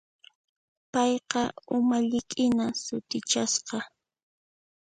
[0.91, 1.41] Payqa
[1.77, 3.77] umalliqhina sutichasqa.